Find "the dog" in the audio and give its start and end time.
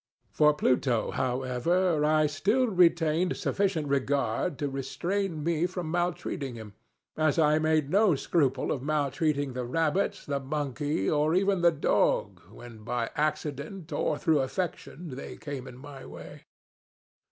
11.61-12.39